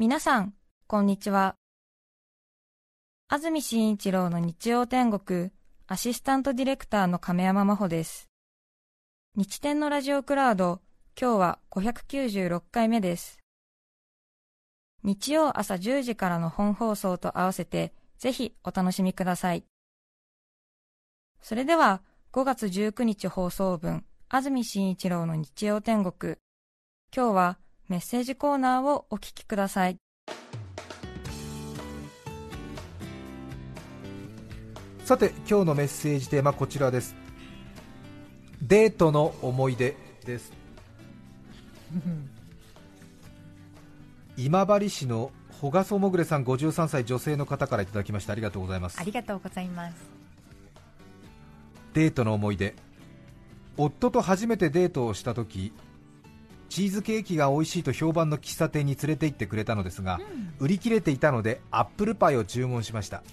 [0.00, 0.54] 皆さん、
[0.86, 1.56] こんにちは。
[3.28, 5.50] 安住紳一郎の日曜天国、
[5.88, 8.30] アシスタントディレクターの亀山真帆です。
[9.36, 10.80] 日天のラジオクラウド、
[11.20, 13.40] 今日は596回目です。
[15.02, 19.64] 日曜朝10時からの本放送と合わせて、ぜひお楽しみください。
[21.42, 22.00] それでは、
[22.32, 26.36] 5月19日放送分、安住紳一郎の日曜天国。
[27.14, 27.58] 今日は
[27.90, 29.98] メッセージコーナーをお聞きください。
[35.04, 37.16] さて今日のメッセージテーマこちらです。
[38.62, 40.52] デートの思い出です。
[44.38, 49.00] 今治市のほがそもぐれさん53歳女性の方からいただきましたありがとうございます。
[49.00, 49.96] ありがとうございます。
[51.94, 52.76] デートの思い出。
[53.76, 55.72] 夫と初めてデートをした時
[56.70, 60.20] チーズケーキが美味しいと評判の喫茶店に連れて行ってくれたのですが、
[60.60, 63.26] うん、売り切れていたのでアップルパイを注文しました、はい、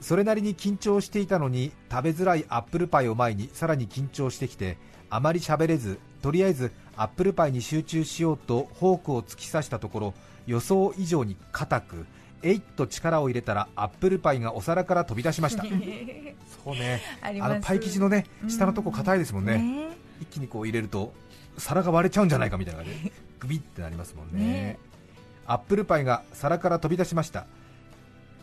[0.00, 4.78] それなりに緊張していたのに食べづらいアップルパイを前にさらに緊張してきて
[5.10, 10.14] あまり喋れずとりあえずアップルパイに集中しようとフォークを突き刺したところ
[10.46, 12.06] 予想以上に硬く
[12.42, 15.64] えいっと力を入れたらアップルパイがお皿から飛び出しました。
[16.64, 17.02] そうね。
[17.20, 19.88] あのパイ生地のね下のとこ硬いですもんね、ね。
[20.20, 21.12] 一気にこう入れると
[21.58, 24.44] 皿が割れちゃうんじゃないかみたいな感じで グビってなりますもんね。
[24.44, 24.78] ね。
[25.46, 27.46] アップルパイが皿から飛び出しました。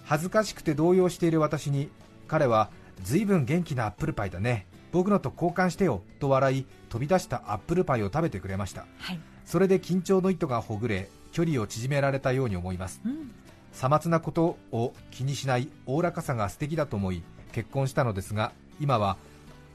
[0.03, 1.89] 恥ずかしくて動揺している私に
[2.27, 2.69] 彼は
[3.01, 4.67] 随分元気なアップルパイだね。
[4.93, 13.31] 僕のと交換してよと笑い飛び出したアップルパイを食べてくれました、はい、それで緊張の糸がほぐれ距離を縮められたように思います、うん、
[13.71, 19.17] さまつなことを気にしないおおらかさが素敵だと思い結婚したのですが今は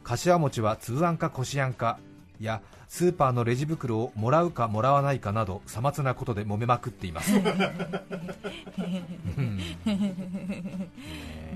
[0.05, 1.99] 柏餅は粒あんかこしあんか
[2.45, 7.33] やスーパーのレジ袋をもらうかもらわないかなどさまつなことで揉めまくっています。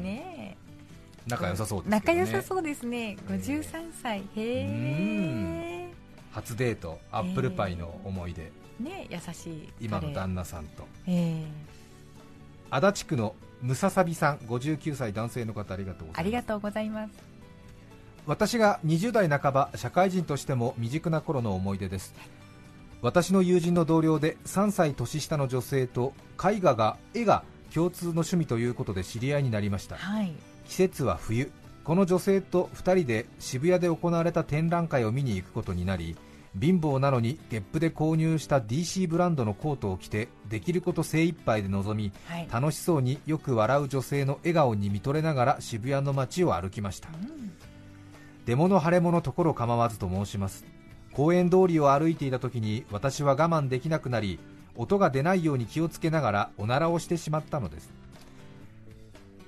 [0.02, 0.56] ね
[1.26, 1.96] 仲良さそうですね。
[1.98, 3.16] 仲良さそうですね。
[3.28, 5.88] 53歳へえ。
[6.32, 16.20] 初デートアップルパイの思い出、ね優しい今の旦那さんと、えー、足立区のムササビさん59歳男性の方ありがとうございます。
[16.20, 17.31] ありがとうございます
[18.26, 22.14] 私が20代半ば社会人としても未熟な頃の思い出です。
[23.00, 27.42] 私の友人の同僚で3歳年下の女性と絵画が絵が
[27.74, 30.32] 共通の趣味ということで知り合いになりました、はい、
[30.68, 31.50] 季節は冬。
[31.82, 36.16] この女性と2人で渋谷で行われた展覧会を見に行くことになり
[36.60, 47.42] 貧乏なのにゲップで購入した DC ブランドのコートを着てできること精一杯で臨み、はい、楽しそうによく笑う女性の笑顔に見とれながら渋谷の街を歩きました、うん
[48.44, 50.64] 出物腫れ物ところ構わずと申します。
[51.12, 54.40] 公園通りを歩いていた時に私は我慢できなくなり
[54.76, 57.90] 音が出ないように気をつけながらおならをしてしまったのです。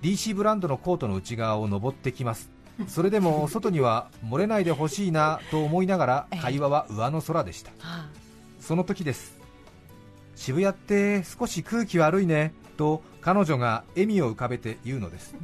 [0.02, 2.50] DC ブランドのコートの内側を登ってきます。
[2.88, 7.72] それでも 外には漏れないでほしいなと思いながら会話は上の空でした。
[8.60, 9.40] その時です。
[10.36, 15.34] 渋谷って少し空気悪いねと彼女が笑みを浮かべて言うのです、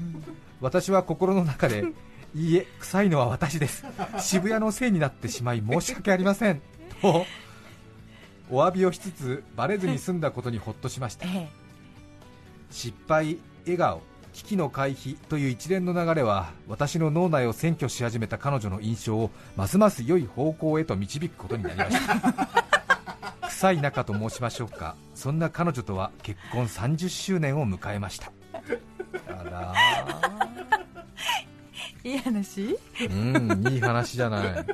[0.61, 1.84] 私は心の中で
[2.34, 3.84] いいえ臭いのは私です。
[4.18, 6.60] 渋谷のせいになってしまい申し訳ありません。
[7.00, 7.26] と
[8.50, 11.26] お詫びをしつつバレずに済んだことにほっとしました、
[12.70, 14.02] 失敗笑顔
[14.32, 22.48] 危機の回避という一連の流れは私の脳内を占拠し始めた彼女の印象をますます良い方向へと導くことになりました。
[23.48, 24.96] 臭い仲と申しましょうか。
[25.14, 28.32] そんな彼女とは結婚30周年を迎えました。
[29.28, 29.74] あら
[32.05, 32.78] いい話？
[33.09, 34.66] うんいい話じゃない。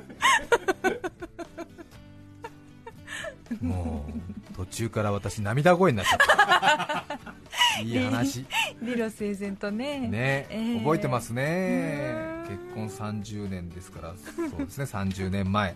[3.60, 4.04] も
[4.52, 7.82] う途中から私涙声になっちゃった。
[7.82, 8.44] いい話。
[8.80, 10.08] 理路整然とね。
[10.08, 12.14] ね、えー、覚えてますね。
[12.48, 14.14] 結婚30年ですから
[14.50, 14.84] そうですね。
[14.84, 15.74] 30年前。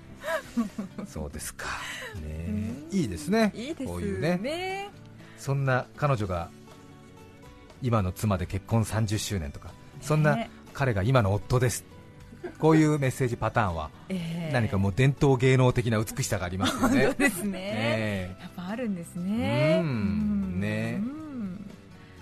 [1.07, 1.67] そうですか。
[2.23, 3.53] ねいいですね。
[3.55, 4.89] いいですこういうね。
[5.39, 6.51] そんな彼女が
[7.83, 11.85] 今の妻で結婚30周年とかそんな彼が今の夫です。
[12.59, 13.91] こういうメッセージパターンは、
[14.53, 17.05] 何かもう伝統芸能的な美しさがありますよね。
[17.05, 19.81] そうですね、えー、やっぱあるんですね。
[19.83, 20.61] うん。
[20.61, 21.01] ね。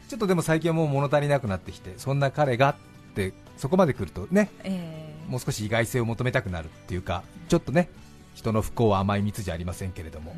[0.08, 2.74] ちょっとでも最近はもう物足りなくなってきて、そんな彼がっ
[3.14, 7.90] てそこまで来るとね、えー、もう少し意外性を求めたくなるっていうか、ちょっとね
[8.34, 10.34] 人の不幸は甘い蜜じゃありませんけれども、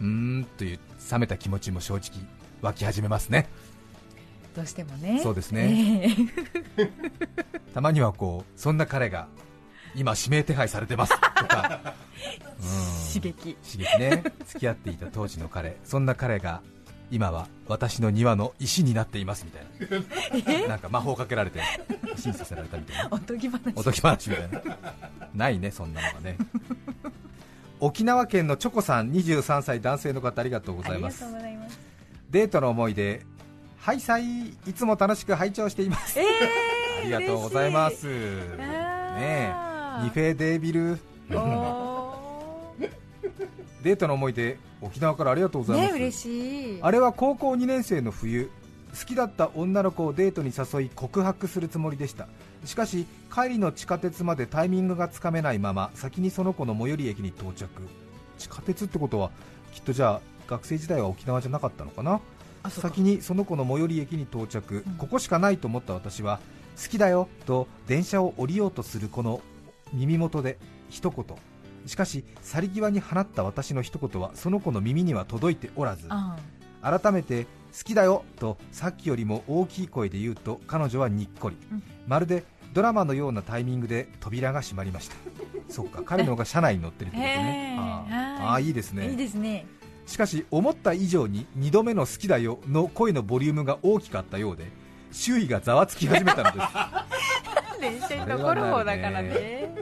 [0.00, 0.78] うん、んという
[1.10, 2.10] 冷めた気持ちも正直
[2.62, 3.48] 湧き始めますね。
[4.56, 6.53] どうしてもねそうですね、えー、た
[7.84, 9.28] まにはこうそんな彼が
[9.94, 11.80] 今指名手配されてますとか、
[12.58, 13.56] うん、刺激。
[13.56, 14.24] 刺激ね。
[14.46, 15.76] 付き合っていた当時の彼。
[15.84, 16.62] そんな彼が
[17.10, 20.68] 今は私の庭の石になっていますみたいな。
[20.68, 21.60] なんか魔法かけられて
[22.16, 23.08] 石にさせられたみたいな。
[23.10, 23.60] おとぎ話。
[23.76, 24.62] おとぎ話みたいな。
[25.34, 26.38] ないねそんなのがね。
[27.80, 31.22] 沖縄県のチョコさん23歳男性の方ありがとうございます。
[32.30, 33.20] デートの思い出
[33.78, 38.06] はいさいいつも楽しく拝聴しています、えありがとうございます。
[38.06, 39.54] ね
[40.02, 40.98] ニフェデービル。
[41.32, 42.74] お
[43.82, 46.78] デートの思い出沖縄からありがとうごーざいます、ね嬉しい。
[46.82, 48.50] あれは高校2年生の冬。
[48.98, 52.28] 好きだった女の子をデートに誘い告白するつもりでした。
[52.64, 57.68] しかし帰りの地下鉄までタイミングがつかめないまま先にその子の最寄り駅に到着。
[58.38, 59.30] 地下鉄ってことは
[59.72, 62.20] きっとじゃあ学生時代は沖縄じゃなかったのかな？
[62.70, 64.94] 先にその子の最寄り駅に到着、うん。
[64.94, 66.40] ここしかないと思った私は
[66.80, 69.40] 好きだよと電車を降りようとするこの
[69.92, 71.24] 耳元で一言。
[71.86, 76.06] しかし去り際に放った私の一言はその子の耳には届いておらず。
[76.08, 76.36] あ
[76.82, 77.48] 改めて好
[77.84, 81.82] きだよとさっきよりも大きい声で言うと彼女はにっこり、うん。
[82.06, 85.16] まるでドラマのようなタイミングで扉が閉まりました。
[85.68, 87.76] そうか彼の方が車内に乗ってるってことね。
[87.76, 87.80] へー。
[87.80, 88.60] ああ。
[88.60, 89.66] ーいいですーいいねですね。
[90.06, 94.66] しかし思った以上に2度目の好きだよの声のボリュームが大きかったようで
[95.14, 97.80] 周囲がざわつき始めたのです。
[97.80, 99.74] 電車に残る方だからね。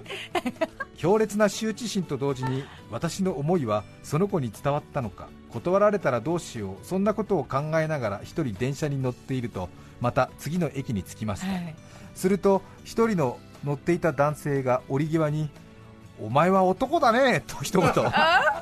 [0.96, 9.68] 強烈な羞恥心と同時に私の思いはその子に伝わったのか断られたらどうしようそんなことを考えながら一人電車に乗っていると
[10.00, 11.74] また次の駅に着きました、はい。
[12.14, 15.50] すると一人の乗っていた男性が折り際に
[16.20, 17.90] 「お前は男だね」と一言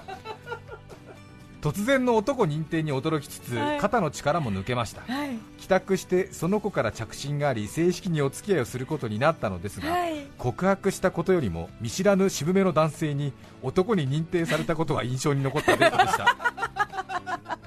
[1.61, 3.79] 突然の男認定に驚きつつ、はい。
[3.79, 5.03] 肩の力も抜けました。
[5.03, 5.31] はい。
[5.59, 10.27] 帰宅してその子から着信があり正式にお付き合いをすることになったのですが、はい。
[10.39, 16.27] 告白したことよりも見知らぬ渋めの男性に男に認定されたことが印象に残ったデートでした。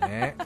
[0.00, 0.36] そうね。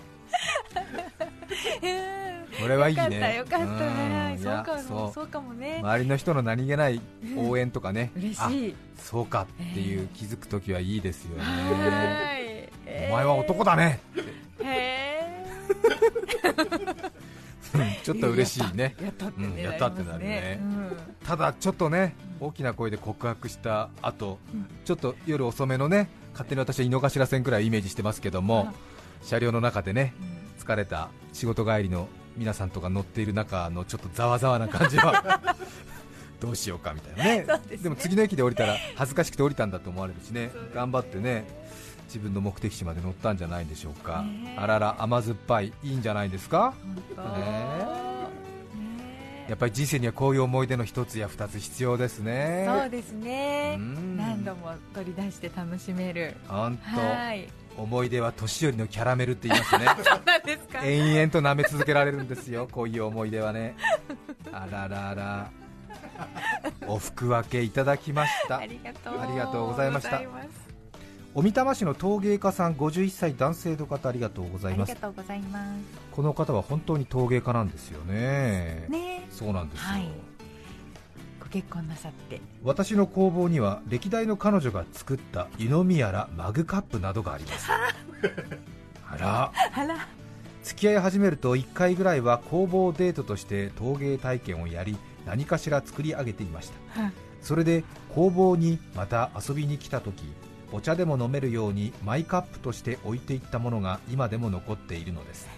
[2.61, 3.03] これはいいね。
[3.03, 3.67] よかったよかった。
[3.67, 4.43] ねうん。
[4.43, 5.79] そうかいやそうかもね。
[5.83, 7.01] 周りの人の何気ない
[7.37, 8.75] 応援とかね、あ嬉しい。
[8.99, 12.48] そうかっていう気づくときはいいですよね、はい
[13.09, 14.01] お前は男だね。
[14.63, 15.45] へ
[17.75, 18.95] うん ちょっと嬉しいね。
[18.99, 20.59] ーやったってうんねやったってなるね。
[20.61, 20.97] うん。
[21.25, 24.67] ただちょっとね大きな声で告白した後、うん。
[24.85, 28.73] ちょっと夜遅めのね勝手に私は井の頭線くらいイメージしてますけども
[29.23, 30.63] 車両の中でねうん。
[30.63, 35.41] 疲れた仕事帰りの皆さんとか乗っている中のちょっとざわざわな感じは
[36.41, 37.45] どうしようかみたいなね。
[37.47, 40.51] そうでも次の駅で降りたら恥ずかしくて降りたんだと思われるしね。
[40.75, 41.45] 頑張ってね
[42.09, 44.25] 自分の目的地まで乗ったんじゃないでしょうか、
[44.57, 45.73] あらら甘酸っぱい。
[45.85, 46.75] いいんじゃないですか？
[46.83, 48.09] 本当ねね
[49.49, 52.67] やっぱり人生にはこういう思い出の一つや二つ必要ですね。
[52.69, 53.77] そうですね。
[53.79, 54.17] うん。
[54.19, 56.35] 何度も取り出して楽しめる。
[56.49, 57.49] 本はい。
[57.75, 59.87] 当思い出は年寄りのキャラメルって言いますね。
[60.85, 63.75] 延々と舐め続けられるんですよ、こういう思い出はね。
[64.53, 65.51] あららら、
[66.87, 68.59] お服分けいただきました。
[68.59, 68.67] あ。
[68.67, 68.93] りが
[69.47, 69.69] とう。
[69.69, 70.21] ございました
[71.39, 74.91] 小見玉市の陶芸家さん51歳男性の方ありがとうございます。
[74.91, 75.61] ありがとうございま
[76.11, 78.87] この方は本当に陶芸家なんですよね。
[78.87, 79.29] すね。
[79.31, 80.09] そうなんですよ、はい。
[81.39, 82.41] ご結婚なさって。
[82.65, 87.71] 私の工房には歴代の彼女が作った湯飲みやらマグカップなどがあります。
[89.09, 89.17] あ。
[89.17, 89.53] ら。
[89.77, 90.09] あら。
[90.65, 97.03] 付き合い始めると1回ぐらいは工房デートとして陶芸体験をやり何かしら作り上げていました。
[97.03, 97.85] はいそれで
[98.15, 100.25] 工房にまた遊びに来た時
[100.73, 105.49] お茶でも飲めるようにマイカップとして置いていったものが今でも残っているのです。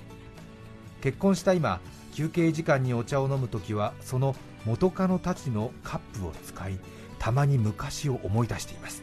[1.00, 1.80] 結婚した今
[2.12, 6.78] 休憩時間にお茶を飲む時はその元カノたちのカップを使い
[7.18, 9.02] たまに昔を思い出しています。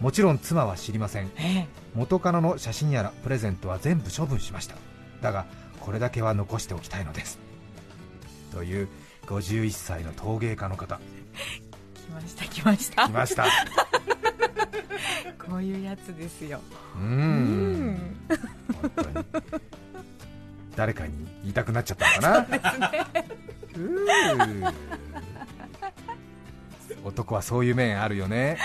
[0.00, 1.30] もちろん妻は知りません。
[1.38, 4.76] え元カノの写真やらプレゼントは全部処分しました。
[5.20, 5.46] だが
[5.80, 7.38] これだけは残しておきたいのです。
[8.52, 8.88] という
[9.26, 11.00] 51歳の陶芸家の方。
[11.94, 13.06] 来ました来ました。
[13.06, 13.44] 来ました
[15.50, 16.60] こういうやつですよ。
[16.96, 17.90] うん。
[17.94, 18.16] ん。
[18.80, 19.24] 本当に。
[20.76, 22.38] 誰かに言いたくなっちゃったのかな？
[23.74, 24.72] うー
[27.04, 28.58] 男はそういう面あるよね。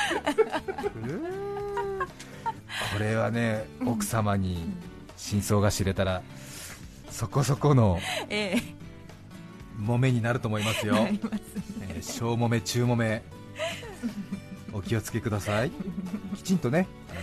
[2.93, 4.71] これはね奥様に
[5.17, 6.21] 真相が知れたら
[7.09, 7.99] そこそこの
[8.29, 8.57] え
[9.79, 10.95] 揉めになると思いますよ。
[10.95, 11.19] すね。
[11.89, 13.23] えー小揉め、中揉め、
[14.75, 15.71] お気をつけください、
[16.35, 17.19] きちんとね、あの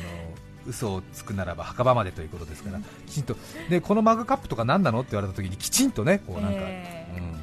[0.66, 3.36] 嘘をつくならば墓場までということですから、きちんと、
[3.68, 7.34] でこのマグカップとか何なのって言われたときに、きちんとね、こうなんか、えーうん、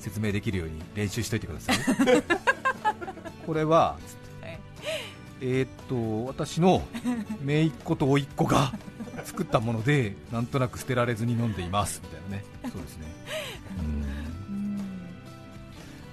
[0.00, 1.76] 説明できるように練習しといてください。
[3.46, 3.96] これは、
[4.42, 4.58] はい。
[5.40, 6.82] えーっと私の
[7.44, 8.72] 姪っ子と甥っ子が
[9.24, 12.00] 作ったものでなんとなく捨てられずに飲んでいます。
[12.02, 12.44] みたいなね。
[12.62, 13.06] そうですね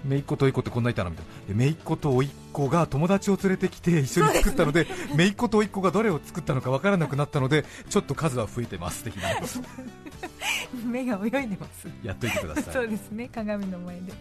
[0.05, 1.11] 姪っ子と甥っ子ってこんないたの？
[1.11, 1.55] みたいな。
[1.55, 9.03] 姪っ子と甥っ子が友達を連れてきて一緒に作ったので姪っ子と甥っ子がどれを作ったのか分からなくなったのでちょっと数は増えてます。
[9.03, 9.29] 的な。
[10.85, 11.87] 目が泳いでます。
[12.03, 12.73] やっといてください。
[12.73, 13.29] そうですね。
[13.33, 14.13] 鏡の前で。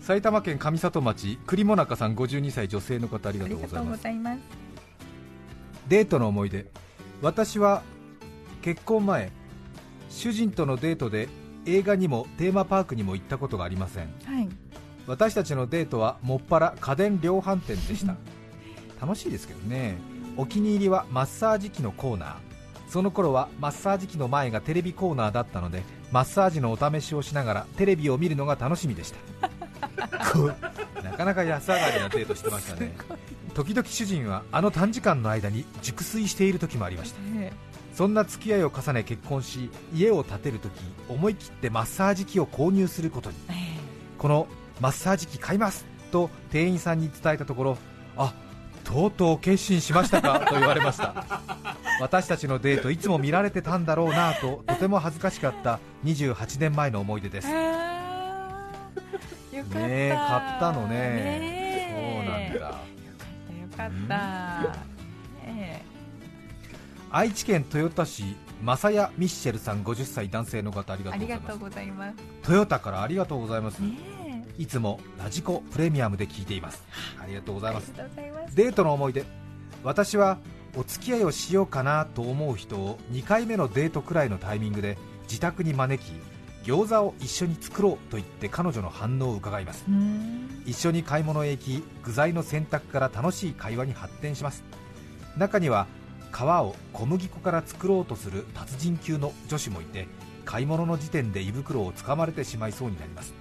[0.00, 3.96] 埼玉県上里町栗もなかさん52歳女性の方ありがとうとうございます。
[3.96, 4.38] ございます。
[5.88, 6.66] デートの思い出。
[7.22, 7.82] 私は
[8.62, 9.32] 結婚前
[10.10, 11.28] 主人とのデートで
[11.64, 14.14] 映画にもテーマパークにも行ったことがありません。
[14.24, 14.48] はい
[15.06, 18.16] 私たちのデートはもっぱら家電量販店でした。
[19.00, 19.98] 楽しいですけどね。
[20.36, 22.34] お気に入りはマッサージ機のコーナー。
[22.88, 25.82] その頃はマッサージ機の前がテレビコーナーだったので
[26.12, 29.50] マッサージのお試しをしながらテレビを見るのが楽しみでした。
[31.02, 32.94] なかなか安上がりなデートしてましたね。
[33.54, 37.20] 時々主人はあの短時間の間に熟睡している時もありました。
[37.36, 37.52] え
[37.94, 40.72] そんな付き合いを重ね結婚し家を建てるとき
[41.08, 43.36] 思い切ってマッサージ機を購入することに。
[43.48, 43.56] ええ。
[44.18, 44.46] この
[44.80, 47.78] マッサージ機買いますと店員さんに伝えたところ
[48.16, 48.32] あ
[48.84, 50.40] とうとう決心しましたか？
[50.40, 51.42] と言われました
[52.00, 59.56] 私たちのデートいつも見られてたんだろうなととても恥ずかしかった28年前の思い出ですあー。
[59.56, 59.78] よかった。
[59.78, 60.94] ねえ買ったのね。
[60.96, 62.78] ねそうなんだ。
[63.50, 64.16] えよかったよかった。
[65.46, 65.84] ね
[67.10, 72.16] 愛知県豊田市マサヤミッシェルさん50歳男性の方ありがとうございます。
[72.42, 74.15] トヨタからありがとうございます、ねえ
[74.58, 76.82] いつもラジコプレミアムで聞いています。
[77.22, 77.92] ありがとうございます。
[78.54, 79.24] デートの思い出。
[79.84, 80.38] 私は
[80.76, 86.12] お付き合いをしようかなと思う人を2回目のデートくらいのタイミングで自宅に招き
[86.64, 89.84] 餃子を一緒に作ろうと言って彼女の反応を伺います。
[90.64, 94.64] 一緒に買い物へ行き具材の選択から楽しい会話に発展します。
[95.36, 95.86] 中には
[96.32, 100.06] 皮を小麦粉から作ろうとする達人級の女子もいて
[100.44, 103.34] 買い物の時点で胃袋をつかまれてしまいそうになります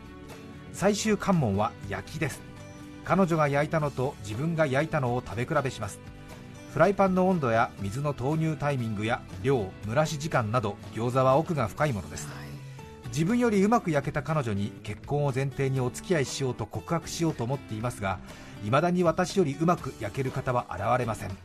[0.75, 2.41] 最終関門は焼きです。
[3.05, 6.01] 彼女が焼いたのと自分が焼いたのを食べ比べします。
[6.73, 12.27] フライパンの温度や水の投入タイミングや量蒸らし時間など餃子は奥が深いものです。
[13.07, 18.19] 自分よりうまく焼けた彼女に結婚を前提にお付き合いしようと告白しようと思っていますが
[18.65, 21.37] 未だに私よりうまく焼ける方は現れません。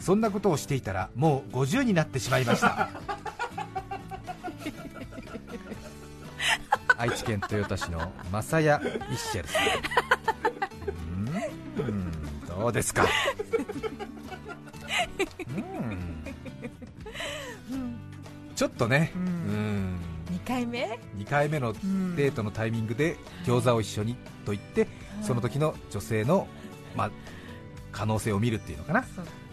[0.00, 2.88] そんなことをしていたらもう50になってしまいました
[7.02, 9.62] 愛知県豊田市のマサヤ・ミッシェルさん
[11.82, 12.12] うーん
[12.60, 13.04] どうですか？
[15.48, 16.22] うん。
[18.54, 19.24] ちょっとね、ううん。
[19.96, 19.98] ん、
[20.30, 22.14] 2回目？2回目のうん。
[22.14, 24.86] デートのタイミングで餃子を一緒にと言って
[25.22, 26.46] その時の女性の、
[26.96, 27.10] まあ、
[27.90, 29.04] 可能性を見るっていうのかな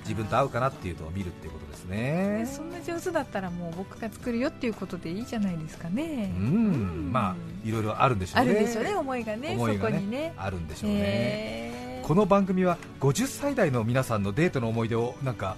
[0.01, 2.39] 自分と合うかなっていうのを見るっていうことですね。
[2.39, 6.33] ねそんな上手だったらもう僕が作るよっていうことでいいじゃないですかね。
[6.37, 7.09] うん。
[7.11, 7.35] まあ
[7.67, 8.51] いろいろあるんでしょうね。
[8.51, 10.33] あるでしょうね思いがね思いがねそこにね。
[10.37, 15.55] あるんでしょうね、この番組は50歳代の皆さんのデートの思い出をなんか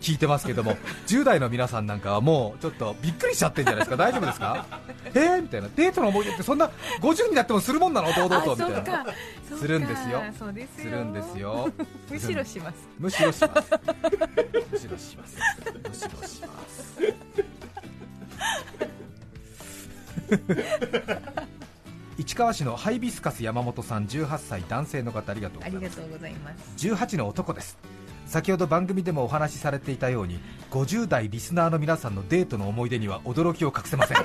[0.00, 0.76] 聞いてますけども
[1.06, 3.96] 10代の皆さんなんかはもうちょっとびっくりしちゃってんじゃないですか？
[3.96, 4.66] 大丈夫ですか？
[5.14, 5.42] えー？
[5.42, 5.68] みたいな。
[5.76, 8.12] デートの思い出ってそんな50になってもするもんなの？
[8.12, 9.06] 堂々とみたいな。
[9.58, 10.22] するんですよ。
[10.76, 11.70] するんですよ。
[12.10, 12.76] むしろします。
[12.98, 13.70] むしろします。
[14.72, 15.36] むしろします。
[15.88, 17.00] むしろします。
[22.18, 26.86] 市川市のハイビスカス山本さん18歳男性の方ありがとうございます。
[26.86, 27.78] 18の男です
[28.30, 30.38] 先ほど番組でもお話しされていたように
[30.70, 34.18] 50代リスナーの皆さんのデートの思い出には驚きを隠せません。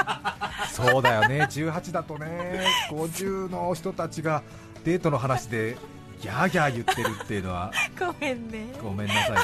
[0.72, 1.42] そうだよね。
[1.42, 4.42] 18だとね50の人たちが
[4.84, 5.76] デートの話で
[6.22, 7.70] ギャーギャー言ってるっていうのは
[8.00, 8.72] ごめんね。
[8.82, 9.42] ごめんなさいね。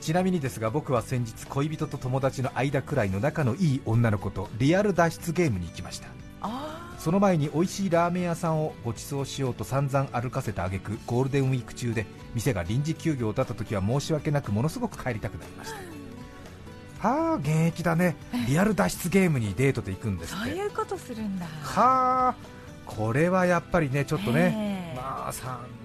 [0.00, 6.08] ちなみにですが僕は先日恋人と友達の間くらいの仲のいい女の子とリアル脱出ゲームに行きました。
[6.08, 6.23] あ
[7.04, 15.74] その前に美味しいラーメン屋さんをご馳走しようと散々歩かせた挙句ゴールデンウィーク中で店が臨時休業だった時は申し訳なくものすごく帰りたくなりまし
[17.02, 17.06] た。
[17.06, 18.16] はあ現役だね。
[18.48, 20.50] リアル脱出ゲームにデートで行くんですって。
[20.50, 21.44] そういうことするんだ。
[21.44, 22.34] はあ
[22.86, 25.32] これはやっぱりねちょっとねまあ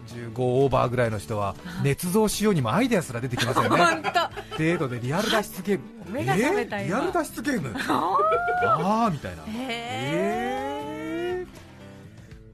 [0.08, 4.04] 35オーバーぐらいの人は捏造しようにもアイデアすら出てきますよね。
[4.58, 6.14] デートでリアル脱出ゲーム。
[6.14, 6.86] 目が覚めた今。
[6.86, 7.76] えーリアル脱出ゲーム。
[7.78, 9.44] ああみたいな。
[9.44, 10.49] へえー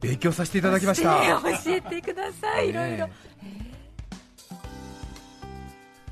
[0.05, 1.41] 勉強させていただきました。
[1.41, 2.69] 教えてください。
[2.69, 3.07] いろいろ。
[3.07, 3.13] ね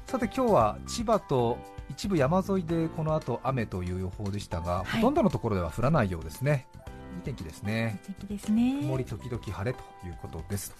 [0.07, 1.57] さて今日は千葉と
[1.89, 5.01] 一部山沿いでこの後雨という予報でしたが、はい。
[5.01, 6.67] ほとんどのところでは降らないようですね。
[7.15, 7.99] いい天気ですね。
[8.03, 8.79] 素敵ですね。
[8.81, 10.75] 曇り時々晴れということです。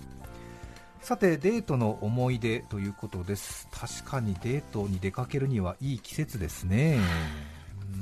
[1.01, 3.67] さてデートの思い出ということです。
[3.71, 6.99] 確かにデートに出かけるにはいい季節ですね。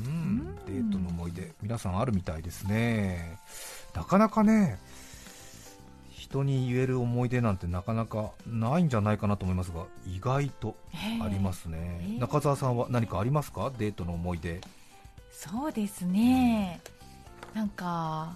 [0.05, 0.55] うん。
[0.65, 3.37] デートの思い出皆さんあるみたいですね。
[3.93, 4.79] なかなかね
[6.31, 10.75] 人に言える思い出なんてなかなかないんじゃないかなと思いますが意外と
[11.21, 12.19] ありますね、えー。
[12.19, 13.71] 中澤さんは何かありますか？
[13.77, 14.61] デートの思い出。
[15.31, 16.79] そうですね。
[17.53, 18.35] なんか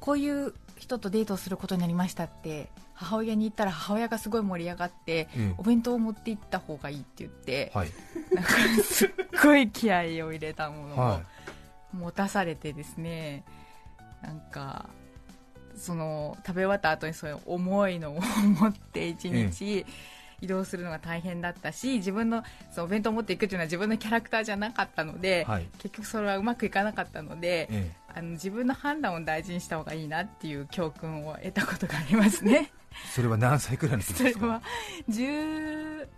[0.00, 7.90] こういう人とデートをすることになりましたって母親に言ったら母親がすごい盛り上がって、えお弁当を持って行った方がいいって言って、はい。
[8.32, 8.50] なんか
[8.82, 9.10] すっ
[9.42, 11.20] ごい気合を入れたものをは
[11.92, 13.44] 持たされてですね
[14.22, 14.88] なんか
[15.76, 19.86] その食べ終わった後にそういう重いのを持って一日
[20.40, 25.66] 移動するのが大変だったし自分のそのお弁当を持っていくっていうのは自分のキャラクターじゃなかったので、はい。
[25.78, 32.72] 結局それはうまくいかなかったので、えあの自分の判断を大事にした方がいいなっていう教訓を得たことがありますね。
[32.72, 32.82] え
[33.14, 34.40] それは何歳くらいの時ですか？
[34.40, 34.62] それは
[35.08, 36.08] 18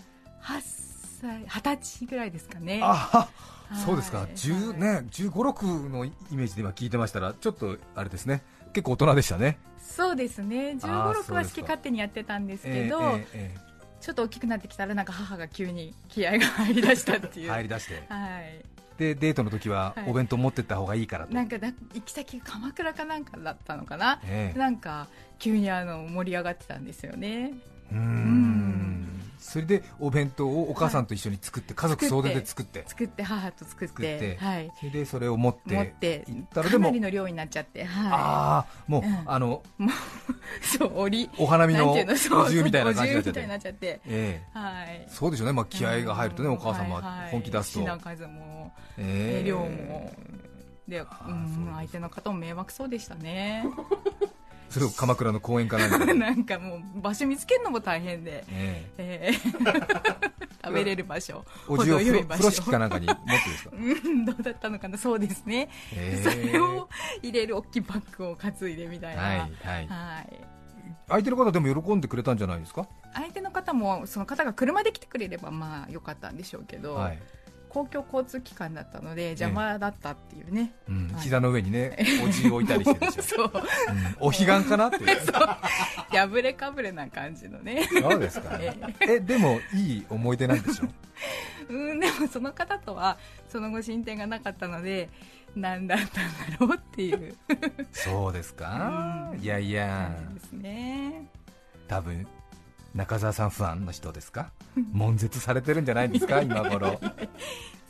[1.20, 2.80] 歳20歳ぐらいですかね。
[2.82, 3.54] あはい
[3.87, 4.78] そうですか、10はい。
[4.78, 8.42] ね、15、6のイメージで今聞いてましたら、ちょっとあれですね、
[8.75, 10.76] 結構大人でしたね、そうですね。
[10.83, 13.64] あー15、6そうですかは好き勝手にやってたんですけど、えええ
[14.00, 18.62] ちょっと大きくなってきたらなんか母が急に気合が入り出したっていう、え入り出して、はい、
[18.99, 20.11] でデートの時ははい。
[20.11, 24.59] お弁当持ってった方がいいからと、なんかだ行き先が鎌倉かなんかだったのかな、ええ。
[24.59, 27.54] なんか急にあの盛り上がってたんですよね。
[27.90, 29.13] うーん
[29.44, 39.22] それでお弁当をお母さんと一緒に作って、家族総出で作って、作って母と作って作ってはい、それでそれを持って持って行ったらでもかなり、の量になっちゃってはああ、もう、うん。
[39.26, 39.84] あのい
[40.66, 44.00] そう折りお花見のおなんていうのそう重みたいな感じになっちゃって、
[44.54, 45.06] はい。
[45.08, 47.30] そうでしょうね、まあ、気合が入るとね、お母さんははいはい。
[47.30, 47.80] 本気出すと。
[47.80, 49.46] 品数もええ。
[49.46, 50.10] 量も。
[50.88, 51.16] で、うん、か
[51.76, 53.66] 相手の方も迷惑そうでしたね
[54.75, 59.31] それを鎌倉の公園かなんかで、 なんかもう場所見つけるのも大変で、ええ。
[59.31, 61.45] えー 食べれる場所。
[61.69, 64.25] おじを風呂敷かなんかに持ってですか、うん。
[64.25, 64.97] どうだったのかな？
[64.97, 66.88] そうですね、えそれを
[67.23, 69.23] 入れる大きいバッグを担いでみたいな。
[69.23, 69.50] はいはい、
[69.87, 70.41] はい
[71.06, 77.19] 相手の方でも喜んでくれたんじゃないですか、相手の方もその方が車で来てくれればまあ良かったんでしょうけど、はい
[77.75, 81.23] 公共交通機関だったので邪魔だったっていうね、うんはい。
[81.23, 83.43] 膝の上にね、 おじを置いたりしてでしう。
[83.43, 83.50] うん。
[84.21, 85.17] お彼岸かなってい う、
[86.13, 87.89] 破れかぶれな感じのね。
[88.00, 89.19] そうですか、ええ。
[89.19, 90.87] でもいい思い出なんでしょ？
[91.69, 95.08] うんでもその方とはその後進展がなかったので
[95.56, 96.21] 何だったんだ
[96.60, 97.34] ろうっていう。
[97.91, 99.41] そうですか、うん。
[99.41, 100.13] いやいや、
[100.52, 101.26] ね。
[101.89, 102.25] 多分
[102.95, 104.52] 中澤さんファンの人ですか、
[104.93, 107.00] 悶絶されてるんじゃないですか、今頃。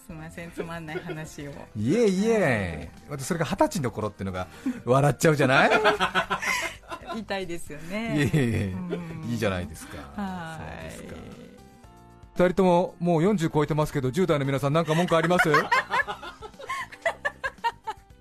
[0.07, 1.53] すいませんつまんない話を。
[1.77, 4.47] いえいえ、またそれが二十歳の頃っていうのが
[4.85, 5.71] 笑っちゃうじゃない？
[7.14, 8.73] 言いたいですよいねえいえ。
[8.73, 9.31] うん。
[9.31, 9.99] いいじゃないですか。
[10.21, 11.14] はそうですか。
[11.14, 11.19] い。
[12.37, 15.49] 二人とももう40超えてますけど10代の皆さん何か文句あります？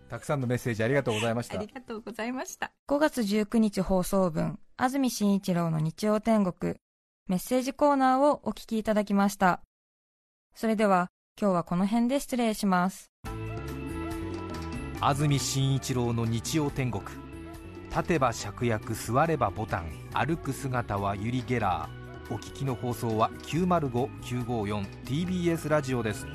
[0.09, 1.57] たくさんのメッセージありがとうございました。
[1.57, 2.71] ありがとうございました。
[2.87, 6.75] 5月19日放送分、安住紳一郎の日曜天国、
[7.29, 9.61] メッセージコーナーをお聞きいただきました。
[10.53, 11.07] それでは、
[11.39, 13.09] 今日はこの辺で失礼します。
[14.99, 17.01] 安住紳一郎の日曜天国
[17.91, 26.27] 立てば芍薬座ればボタン歩く姿はユリ・ゲラーお聞きの放送は 905954TBS ラジオです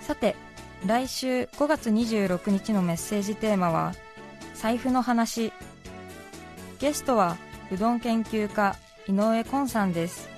[0.00, 0.36] さて、
[0.84, 3.94] 来週5月26日のメッセージテーマは、
[4.54, 5.52] 財布の話。
[6.78, 7.36] ゲストは、
[7.72, 8.76] うどん研究家、
[9.08, 10.28] 井上昆さんです。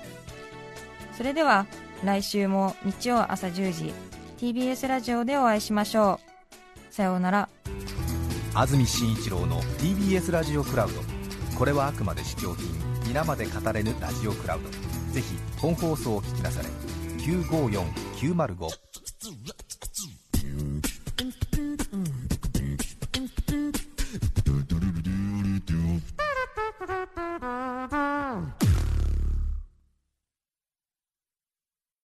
[1.17, 1.65] それでは、
[2.03, 3.93] 来週も日曜朝10時、
[4.37, 6.19] TBS ラジオでお会いしましょ
[6.91, 6.93] う。
[6.93, 7.49] さようなら。
[8.55, 10.95] 安住紳一郎の TBS ラジオクラウド
[11.57, 12.67] これはあくまで試供品
[13.07, 14.69] 皆まで語れぬラジオクラウド
[15.13, 16.69] ぜひ本放送を聞きなされ
[17.23, 18.67] 954905